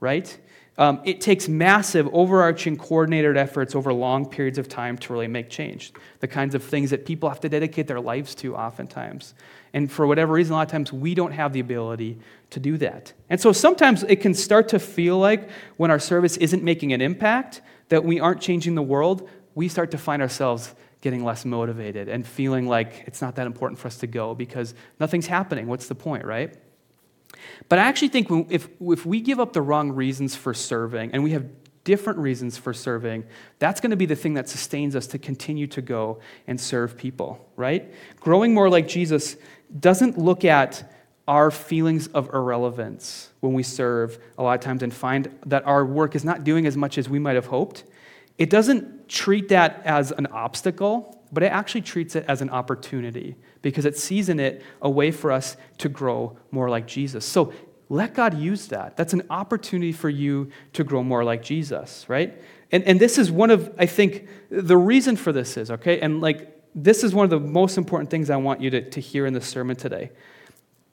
[0.00, 0.38] right?
[0.76, 5.48] Um, it takes massive, overarching, coordinated efforts over long periods of time to really make
[5.48, 5.92] change.
[6.18, 9.34] The kinds of things that people have to dedicate their lives to, oftentimes.
[9.72, 12.18] And for whatever reason, a lot of times we don't have the ability
[12.50, 13.12] to do that.
[13.30, 17.00] And so sometimes it can start to feel like when our service isn't making an
[17.00, 22.08] impact, that we aren't changing the world, we start to find ourselves getting less motivated
[22.08, 25.66] and feeling like it's not that important for us to go because nothing's happening.
[25.66, 26.56] What's the point, right?
[27.68, 31.22] But I actually think if, if we give up the wrong reasons for serving and
[31.22, 31.44] we have
[31.84, 33.24] different reasons for serving,
[33.58, 36.96] that's going to be the thing that sustains us to continue to go and serve
[36.96, 37.92] people, right?
[38.18, 39.36] Growing more like Jesus
[39.78, 40.90] doesn't look at
[41.28, 45.84] our feelings of irrelevance when we serve a lot of times and find that our
[45.84, 47.84] work is not doing as much as we might have hoped,
[48.38, 53.36] it doesn't treat that as an obstacle, but it actually treats it as an opportunity
[53.62, 57.24] because it sees in it a way for us to grow more like Jesus.
[57.24, 57.52] So
[57.88, 58.96] let God use that.
[58.96, 62.42] That's an opportunity for you to grow more like Jesus, right?
[62.72, 66.00] And, and this is one of, I think, the reason for this is, okay?
[66.00, 69.00] And like, this is one of the most important things I want you to, to
[69.00, 70.10] hear in the sermon today.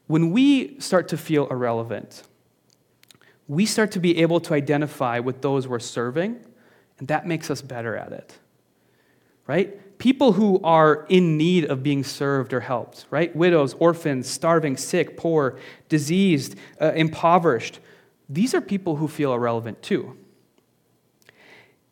[0.05, 2.21] When we start to feel irrelevant,
[3.47, 6.45] we start to be able to identify with those we're serving,
[7.01, 8.37] and that makes us better at it,
[9.47, 9.97] right?
[9.97, 13.35] People who are in need of being served or helped, right?
[13.35, 15.57] Widows, orphans, starving, sick, poor,
[15.89, 17.79] diseased, uh, impoverished.
[18.29, 20.15] These are people who feel irrelevant too.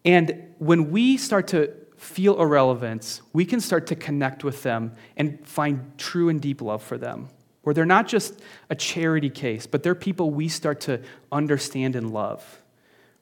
[0.05, 5.45] And when we start to feel irrelevance, we can start to connect with them and
[5.47, 7.29] find true and deep love for them.
[7.63, 11.01] Where they're not just a charity case, but they're people we start to
[11.31, 12.58] understand and love.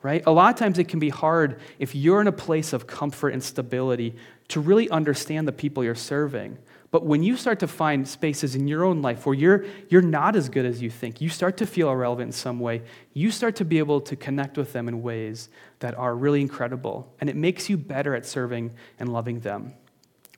[0.04, 0.24] Right?
[0.28, 3.30] A lot of times it can be hard if you're in a place of comfort
[3.30, 4.16] and stability
[4.50, 6.58] to really understand the people you're serving.
[6.90, 10.36] But when you start to find spaces in your own life where you're, you're not
[10.36, 12.84] as good as you think, you start to feel irrelevant in some way,
[13.14, 17.14] you start to be able to connect with them in ways that are really incredible.
[17.20, 19.74] And it makes you better at serving and loving them,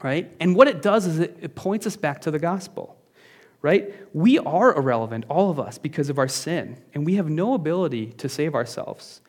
[0.02, 0.36] right?
[0.40, 2.98] And what it does is it, it points us back to the gospel,
[3.62, 3.94] right?
[4.14, 8.08] We are irrelevant, all of us, because of our sin, and we have no ability
[8.14, 9.22] to save ourselves.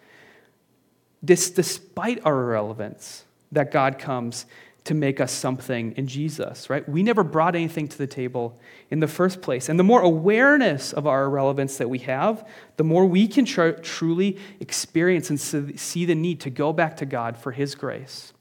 [1.22, 4.46] This, despite our irrelevance, that God comes
[4.84, 6.88] to make us something in Jesus, right?
[6.88, 8.58] We never brought anything to the table
[8.90, 9.68] in the first place.
[9.68, 13.70] And the more awareness of our irrelevance that we have, the more we can tr-
[13.70, 18.32] truly experience and see the need to go back to God for His grace.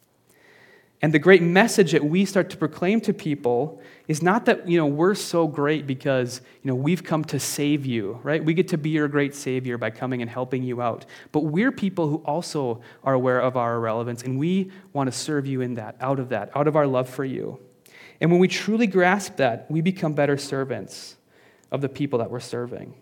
[1.01, 4.77] And the great message that we start to proclaim to people is not that, you
[4.77, 8.43] know, we're so great because, you know, we've come to save you, right?
[8.43, 11.05] We get to be your great savior by coming and helping you out.
[11.31, 15.47] But we're people who also are aware of our irrelevance, and we want to serve
[15.47, 17.59] you in that, out of that, out of our love for you.
[18.19, 21.15] And when we truly grasp that, we become better servants
[21.71, 22.93] of the people that we're serving.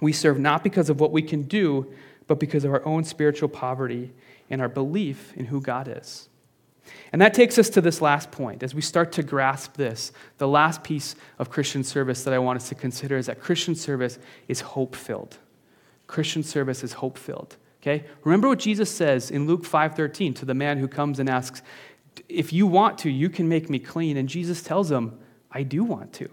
[0.00, 1.92] We serve not because of what we can do,
[2.26, 4.12] but because of our own spiritual poverty
[4.48, 6.30] and our belief in who God is.
[7.12, 8.62] And that takes us to this last point.
[8.62, 12.56] As we start to grasp this, the last piece of Christian service that I want
[12.56, 14.18] us to consider is that Christian service
[14.48, 15.38] is hope filled.
[16.06, 17.56] Christian service is hope filled.
[17.80, 18.04] Okay?
[18.24, 21.62] Remember what Jesus says in Luke 5:13 to the man who comes and asks,
[22.28, 25.18] "If you want to, you can make me clean." And Jesus tells him,
[25.50, 26.28] "I do want to."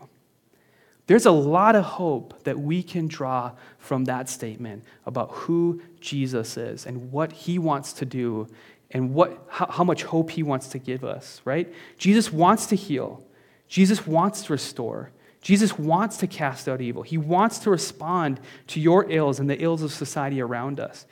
[1.08, 6.56] There's a lot of hope that we can draw from that statement about who Jesus
[6.56, 8.47] is and what he wants to do
[8.92, 11.72] and what, how, how much hope he wants to give us, right?
[11.98, 13.24] Jesus wants to heal,
[13.68, 15.12] Jesus wants to restore.
[15.42, 17.02] Jesus wants to cast out evil.
[17.02, 21.06] He wants to respond to your ills and the ills of society around us.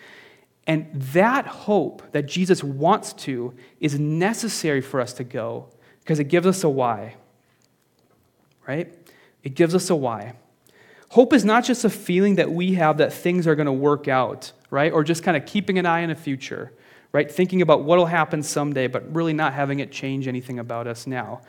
[0.65, 5.69] And that hope that Jesus wants to is necessary for us to go
[6.01, 7.15] because it gives us a why.
[8.67, 8.93] Right?
[9.43, 10.33] It gives us a why.
[11.09, 14.09] Hope is not just a feeling that we have that things are going to work
[14.09, 14.91] out, right?
[14.91, 16.73] Or just kind of keeping an eye on the future
[17.17, 17.31] right?
[17.31, 21.07] Thinking about what will happen someday, but really not having it change anything about us
[21.07, 21.41] now.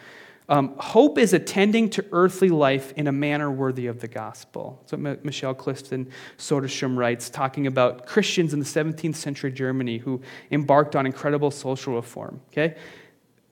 [0.48, 4.82] Um, hope is attending to earthly life in a manner worthy of the gospel.
[4.88, 10.22] What M- Michelle Clifton Soderstrom writes, talking about Christians in the 17th century Germany who
[10.50, 12.40] embarked on incredible social reform.
[12.50, 12.74] Okay?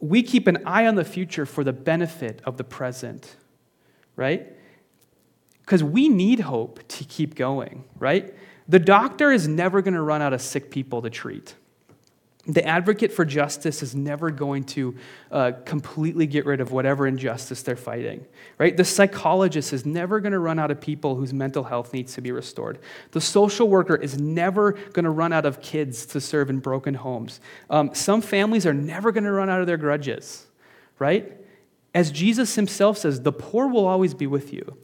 [0.01, 3.37] We keep an eye on the future for the benefit of the present,
[4.17, 4.55] right?
[5.61, 8.35] Because we need hope to keep going, right?
[8.69, 11.55] The doctor is never going to run out of sick people to treat.
[12.49, 14.95] The advocate for justice is never going to
[15.33, 18.25] uh, completely get rid of whatever injustice they're fighting,
[18.59, 18.77] right?
[18.77, 22.21] The psychologist is never going to run out of people whose mental health needs to
[22.21, 22.79] be restored.
[23.11, 26.95] The social worker is never going to run out of kids to serve in broken
[26.95, 27.41] homes.
[27.69, 30.47] Um, some families are never going to run out of their grudges,
[31.01, 31.33] right?
[31.97, 34.77] As Jesus himself says, the poor will always be with you.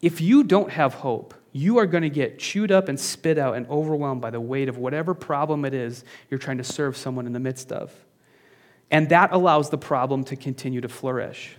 [0.00, 3.56] If you don't have hope, you are going to get chewed up and spit out
[3.56, 7.26] and overwhelmed by the weight of whatever problem it is you're trying to serve someone
[7.26, 7.92] in the midst of.
[8.90, 11.56] And that allows the problem to continue to flourish.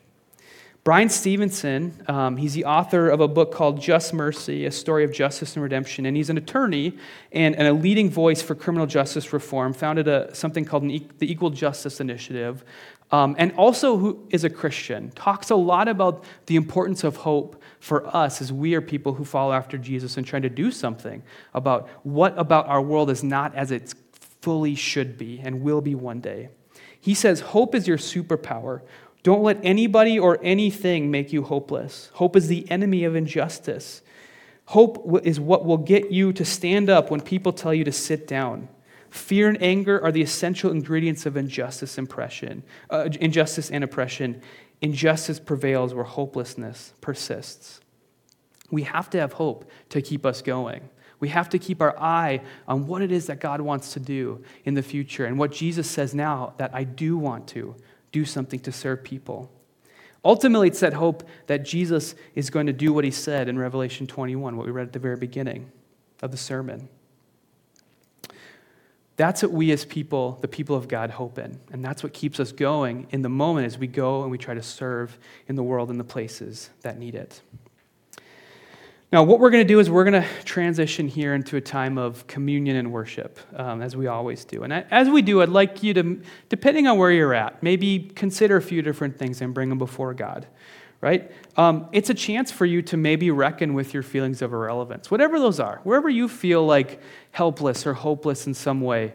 [0.85, 5.11] Bryan Stevenson, um, he's the author of a book called Just Mercy, a story of
[5.11, 6.05] justice and redemption.
[6.05, 6.97] And he's an attorney
[7.33, 11.29] and, and a leading voice for criminal justice reform, founded a, something called e- the
[11.29, 12.63] Equal Justice Initiative,
[13.11, 17.61] um, and also who is a Christian, talks a lot about the importance of hope
[17.79, 21.23] for us as we are people who follow after Jesus and trying to do something
[21.53, 23.93] about what about our world is not as it
[24.41, 26.49] fully should be and will be one day.
[26.99, 28.81] He says, Hope is your superpower.
[29.23, 32.09] Don't let anybody or anything make you hopeless.
[32.13, 34.01] Hope is the enemy of injustice.
[34.65, 38.27] Hope is what will get you to stand up when people tell you to sit
[38.27, 38.69] down.
[39.09, 44.41] Fear and anger are the essential ingredients of injustice, impression, uh, injustice and oppression.
[44.81, 47.79] Injustice prevails where hopelessness persists.
[48.71, 50.89] We have to have hope to keep us going.
[51.19, 54.43] We have to keep our eye on what it is that God wants to do
[54.63, 57.75] in the future and what Jesus says now that I do want to
[58.11, 59.51] do something to serve people.
[60.23, 64.07] Ultimately, it's that hope that Jesus is going to do what he said in Revelation
[64.07, 65.71] 21, what we read at the very beginning
[66.21, 66.89] of the sermon.
[69.19, 71.59] That's what we as people, the people of God, hope in.
[71.73, 74.53] And that's what keeps us going in the moment as we go and we try
[74.53, 75.17] to serve
[75.49, 77.41] in the world and the places that need it.
[79.11, 81.97] Now, what we're going to do is we're going to transition here into a time
[81.97, 84.63] of communion and worship, um, as we always do.
[84.63, 88.55] And as we do, I'd like you to, depending on where you're at, maybe consider
[88.55, 90.47] a few different things and bring them before God,
[91.01, 91.31] right?
[91.55, 95.39] Um, it's a chance for you to maybe reckon with your feelings of irrelevance, whatever
[95.39, 99.13] those are, wherever you feel like helpless or hopeless in some way.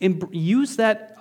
[0.00, 1.12] use that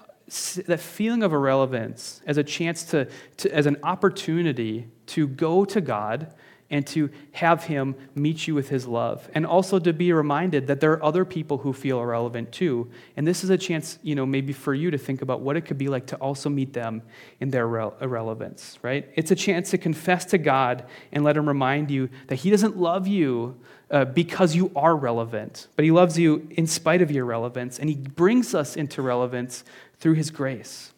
[0.65, 5.79] that feeling of irrelevance as a chance to, to, as an opportunity to go to
[5.79, 6.33] God
[6.71, 9.29] and to have him meet you with his love.
[9.35, 12.89] And also to be reminded that there are other people who feel irrelevant too.
[13.15, 15.61] And this is a chance you know maybe for you to think about what it
[15.61, 17.01] could be like to also meet them
[17.39, 19.09] in their irrelevance right?
[19.15, 22.77] It's a chance to confess to god and let him remind you that he doesn't
[22.77, 23.59] love you
[23.91, 27.89] uh, because you are relevant but he loves you in spite of your relevance and
[27.89, 29.63] he brings us into relevance
[29.99, 30.91] through his grace.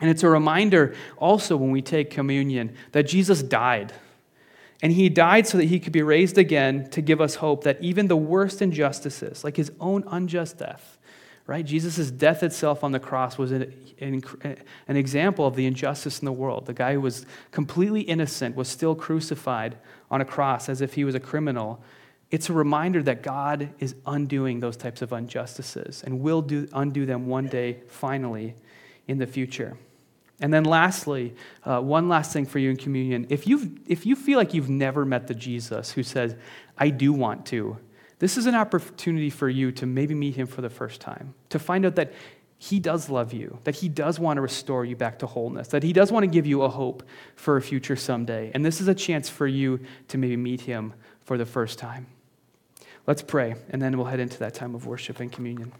[0.00, 3.92] And it's a reminder also when we take communion that jesus died
[4.82, 7.78] and he died so that he could be raised again to give us hope that
[7.80, 10.98] even the worst injustices, like his own unjust death,
[11.46, 11.64] right?
[11.64, 14.22] Jesus' death itself on the cross was an, an,
[14.86, 16.66] an, example of the injustice in the world.
[16.66, 19.76] The guy who was completely innocent was still crucified
[20.10, 21.82] on a cross as if he was a criminal.
[22.30, 27.06] It's a reminder that God is undoing those types of injustices and will do, undo
[27.06, 28.54] them one day, finally,
[29.08, 29.76] in the future.
[30.40, 31.34] And then, lastly,
[31.64, 33.26] uh, one last thing for you in communion.
[33.28, 36.36] If, you if you feel like you've never met the Jesus who says,
[36.76, 37.76] I do want to,
[38.20, 41.58] this is an opportunity for you to maybe meet him for the first time, to
[41.58, 42.12] find out that
[42.56, 45.82] he does love you, that he does want to restore you back to wholeness, that
[45.82, 47.02] he does want to give you a hope
[47.34, 48.52] for a future someday.
[48.54, 52.06] And this is a chance for you to maybe meet him for the first time.
[53.08, 55.72] Let's pray, and then we'll head into that time of worship and communion.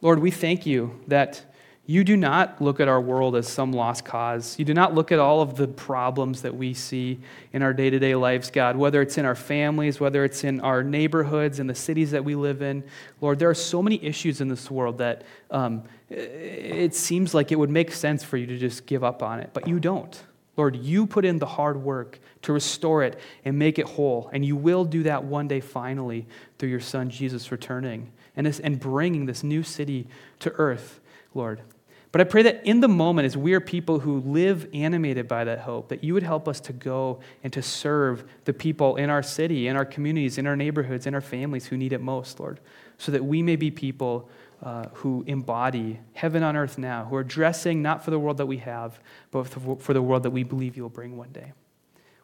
[0.00, 1.44] Lord, we thank you that.
[1.90, 4.58] You do not look at our world as some lost cause.
[4.58, 7.18] You do not look at all of the problems that we see
[7.54, 10.60] in our day to day lives, God, whether it's in our families, whether it's in
[10.60, 12.84] our neighborhoods, in the cities that we live in.
[13.22, 17.56] Lord, there are so many issues in this world that um, it seems like it
[17.56, 20.22] would make sense for you to just give up on it, but you don't.
[20.58, 24.44] Lord, you put in the hard work to restore it and make it whole, and
[24.44, 26.26] you will do that one day finally
[26.58, 30.06] through your Son Jesus returning and, this, and bringing this new city
[30.40, 31.00] to earth,
[31.32, 31.62] Lord.
[32.10, 35.44] But I pray that in the moment, as we are people who live animated by
[35.44, 39.10] that hope, that you would help us to go and to serve the people in
[39.10, 42.40] our city, in our communities, in our neighborhoods, in our families who need it most,
[42.40, 42.60] Lord,
[42.96, 44.30] so that we may be people
[44.62, 48.46] uh, who embody heaven on earth now, who are dressing not for the world that
[48.46, 48.98] we have,
[49.30, 51.52] but for the world that we believe you will bring one day.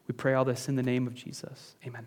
[0.08, 1.76] We pray all this in the name of Jesus.
[1.86, 2.06] Amen.